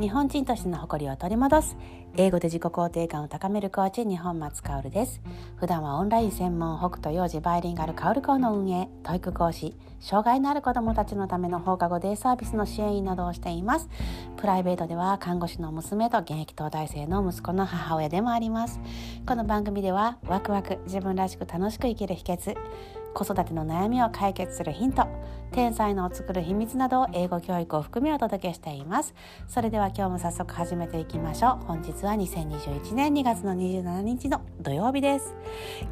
[0.00, 1.76] 日本人としての誇りを取り戻す。
[2.16, 5.20] 英語で自己肯定感を高めるコーチ日本松香織です。
[5.56, 13.90] 普段はオンライン専門北斗幼児バイリンガルカオル校の運営教育講師障害のある子どもたちのための放課後デイサービスの支援員などをしています。
[14.38, 18.80] プライベートでは看護師の娘と現役東大生の息子の母親でもあります。
[19.26, 22.56] この番組ではワクワク自分らしく楽しく生きる秘訣
[23.14, 25.06] 子育ての悩みを解決するヒント
[25.52, 29.14] 天才のを作る秘密などを英語教育を含めお届けしています。
[29.48, 31.64] それでは今日も早速始めていきましょう。
[31.66, 35.34] 本日は2021年2月の27日の土曜日です。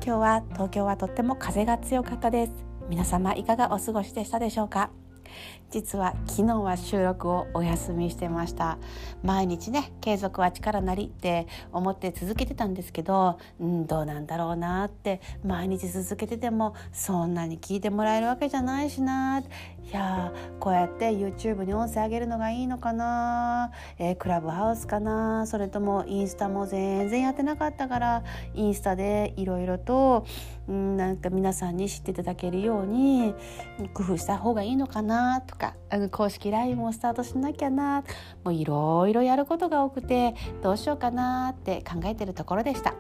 [0.05, 2.53] 今日は東京はとっても風が強かったです。
[2.89, 4.91] 皆様いかがお過ごしでしたでしょうか？
[5.71, 8.79] 実は昨日は収録をお休みしてました。
[9.23, 19.41] 毎日ね継続は力なりって思って続けてたんですけど、うん、どうなんだろうなって毎日続けててもそんなに聞いてもらえるわけじゃないしな。
[19.41, 25.47] いやこうやって YouTube に音声上げるのがいいのかな、えー、クラブハウスかな。
[25.47, 28.23] それともインスタも全然やってなかったから
[28.55, 30.27] インスタでいろいろと、
[30.69, 33.35] うん、なんか皆さんに知っていただけるように
[33.95, 35.18] 工夫した方がいいのかな。
[35.47, 35.75] とか
[36.11, 38.05] 公式 LINE もスタートしなきゃな
[38.45, 42.95] もういろいろやることが多くてどうしようかなって考えてるところでした。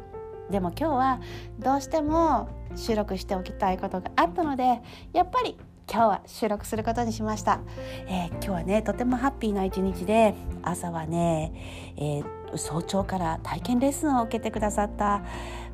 [0.50, 1.20] でも今日は
[1.58, 4.80] どうしても収録しておきたいことがあったので
[5.12, 5.58] やっぱり
[5.90, 7.60] 今日は収録することにしました、
[8.06, 11.52] えー、今日はねとてもハッピーな一日で朝はね、
[11.96, 15.22] えー、早朝から体験レッスンを受けてくださった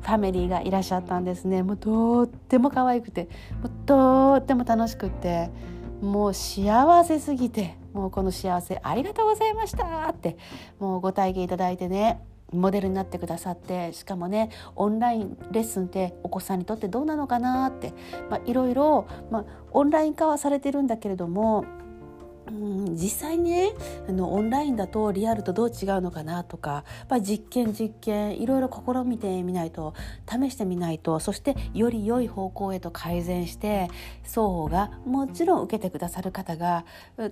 [0.01, 1.63] ファミリーがいらっしゃったんですね。
[1.63, 3.27] もうとっても可愛くて
[3.61, 5.49] もうとっても楽しくって。
[6.01, 10.37] もう幸せすぎてもうこの幸せありがとうございましたって
[10.79, 12.21] もうご体験いただいてね
[12.51, 17.93] モデルになってくださってしかもねオンラインレッスンってお子さんにとってどうなのかなって、
[18.45, 19.07] いろいろ、
[19.71, 21.65] オンライン化はされてるんだけれども
[22.47, 23.71] うん、実際ね
[24.07, 29.93] あのオンラインだとリアルとどう違うのかなとかや実験実験いろいろ試みてみないと
[30.29, 33.89] 試してみないとそしてより良い方向へと改善して
[34.23, 36.85] 双方がもちろん受けてくださる方が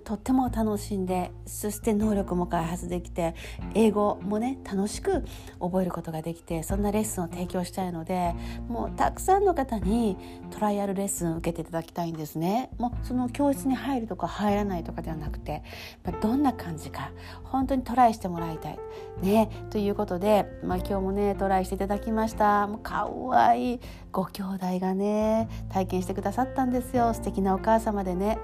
[0.03, 3.35] とっても楽しんでそして能力も開発できて
[3.75, 5.23] 英語もね楽しく
[5.59, 8.33] 覚えることができてそんなレッスンを提供したいので
[8.67, 10.17] もうたくさんの方に
[10.51, 12.69] トライアルレッスンを受けていただきたいんですね。
[12.77, 15.63] もうその教室に入るとか入らないとかではなくて、
[16.03, 17.11] まあ、どんな感じか
[17.43, 18.79] 本当にトライしてもらいたい。
[19.21, 22.67] ね、ということで、まあ、今日もねトライしていただきました。
[22.67, 23.79] もうかわいい。
[24.11, 27.13] ご兄弟がね体験してくださったんですよ。
[27.13, 28.39] 素敵なお母様でね。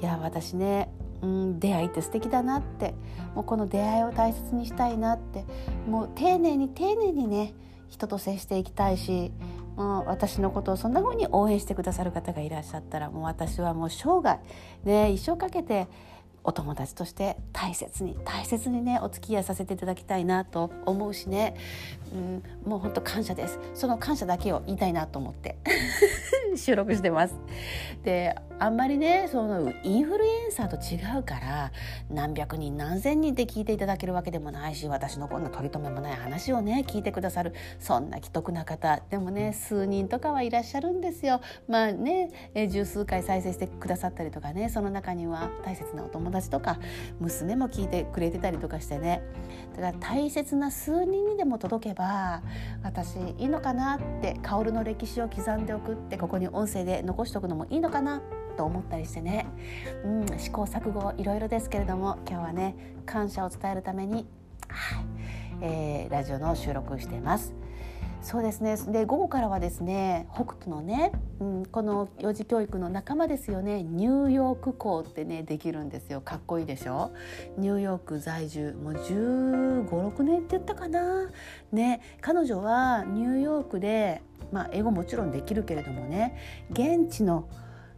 [0.00, 0.92] いや私ね
[1.22, 2.94] うん、出会いって素敵だなって。
[3.34, 5.44] もうこの出会いを大切にしたいなって。
[5.88, 7.54] もう丁寧に丁寧にね
[7.88, 9.32] 人と接していきたいし
[9.76, 14.40] もう私のことをそんな風に応援してくださる方がいらっしゃったらもう私はもう生涯
[14.84, 15.86] ね一生かけて
[16.46, 21.56] お友達として大切に大切にねお付き合いさせていただきたいなと思うしね、
[22.14, 23.58] うん、もう本当感謝です。
[23.74, 25.58] その感謝だけを言いたいなと思って。
[26.56, 27.34] 収録してます。
[28.02, 31.72] であんまりねそのインフルエンサーと違うから
[32.08, 41.40] 何百人何千人って聞いていただけるわけでもないし私のこんな取り留めもない話をね聞いてくださるそんな既得な方でもね数人とかはいらっしゃるんですよ。
[41.68, 42.30] まあね
[42.70, 46.78] 十数回再生してくださったりとかねその中には大切なお友達とか
[47.20, 49.22] 娘も聞いてくれてたりとかしてね
[49.76, 52.42] だから大切な数人にでも届けば
[52.82, 58.22] 私いいのかなって薫の歴史を刻んでおくってここに音声で残しておくのもいいのかな
[58.56, 59.46] と思ったりしてね、
[60.04, 64.26] うん、試行錯誤いろいろですけれども今日はね感謝を伝えるために、
[64.68, 65.04] はい
[65.60, 67.65] えー、ラジオの収録しています。
[68.26, 68.76] そうですね。
[68.88, 73.84] で午後からはですね北斗のね、うん、この幼児教育の仲間ですよね。
[73.84, 76.20] ニューヨーク校ってねできるんですよ。
[76.22, 77.12] かっこいいでしょ？
[77.56, 81.30] ニューヨーク在住もう1 5 6年って言ったかな？
[81.70, 86.36] ね彼女はニューヨークでまあ英語もちろんできるけれどもね
[86.72, 87.48] 現地の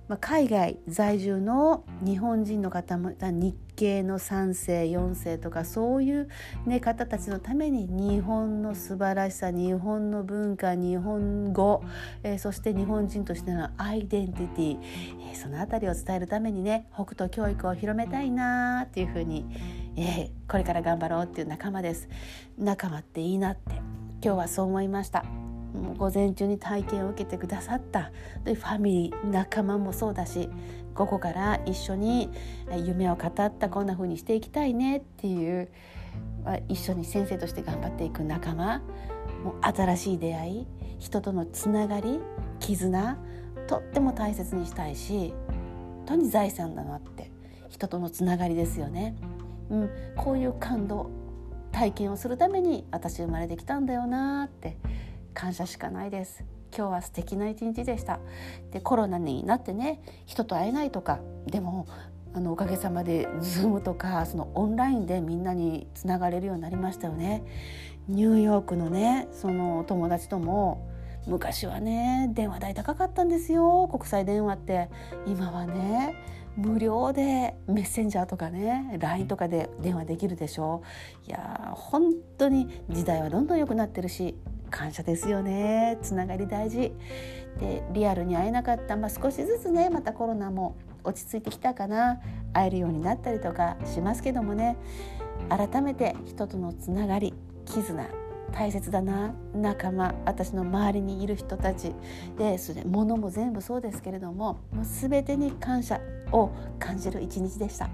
[0.08, 6.28] まあ、海外在住の日本人の方も日系の3世4世とかそういう、
[6.66, 11.84] ね、方たちのために日本の素晴らしさ日本の文化日本語、
[12.22, 14.78] えー、そして日本人としてのアイデンティティ、
[15.30, 19.46] えー、その辺りを伝えるためにね北斗教育を広めたいなっていうふうに、
[19.96, 22.08] えー、これから頑張ろうっていう仲間です。
[22.56, 23.76] 仲間っていいなって
[24.22, 25.47] 今日はそう思いました。
[25.96, 28.10] 午前中に体験を受けてくださった
[28.44, 30.48] ファミリー仲間もそうだし
[30.94, 32.30] 午後から一緒に
[32.84, 35.68] 夢を語ったこんな風にしていきたいねっていう
[36.68, 38.82] 一緒に先生として頑張っていく仲間
[39.44, 40.66] もう新しい出会い
[40.98, 42.20] 人とのつながり
[42.60, 43.16] 絆
[43.68, 47.30] とっても大切にしたいし本当に財産だなって
[47.68, 49.14] 人とのつながりですよね。
[49.70, 51.10] うん、こういう感動
[51.70, 54.78] 体験をするために私生まれてきたんだよなって
[55.38, 56.44] 感謝しかないです。
[56.76, 58.18] 今日は素敵な一日でした。
[58.72, 61.86] でコロナになってね人と会えないとかでも
[62.34, 67.44] あのおかげさまで Zoom とかそのオンラインでみんなにつながれるようになりましたよね。
[68.08, 70.90] ニューヨークのねその友達とも
[71.28, 73.86] 昔はね電話代高かったんですよ。
[73.88, 74.90] 国際電話って。
[75.24, 76.16] 今はね
[76.56, 80.82] 無料でメッセンジャーとかね LINE とかで電話できるでしょ。
[81.28, 84.36] いや本当に時代はどんどん良くなってるし
[84.70, 85.98] 感謝ですよね。
[86.02, 86.92] つながり大事。
[87.60, 92.20] でリアルに会えなかった、まあ、少しずつねまたコロナも落ち着いてきたかな。
[92.52, 94.76] 会えるようになったりとかしますけどもね。
[95.48, 97.34] 改めて人とのつながり
[97.64, 98.06] 絆
[98.52, 99.34] 大切だな。
[99.54, 101.94] 仲間私の周りにいる人たち。
[102.36, 106.00] でそれ物も全部そうですけれどももう全てに感謝
[106.32, 107.88] を感じる一日でした。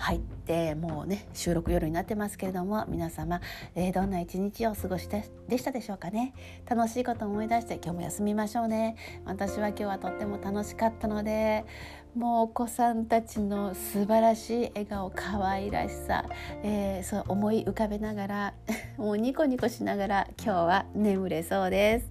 [0.00, 3.42] はい、でもうね収録夜になってますけれども皆様、
[3.74, 6.32] えー、どんな一日を過ごしてでしたでしょうかね。
[6.66, 8.96] 楽しいことを思い出して今日も休みましょうね。
[9.26, 11.66] 私は今日はとっても楽しかったので
[12.14, 16.24] もうお子さんたちの素晴らしい笑顔可愛らしさ、
[16.62, 18.54] えー、そう思い浮かべながら
[18.96, 22.10] もうニコニコしながら今日は眠れそうです。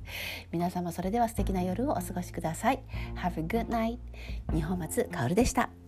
[0.52, 2.84] 皆様それでは素敵な夜をお過ごしください。
[3.16, 3.98] Have a good night
[4.54, 5.79] 日本松かおるでした。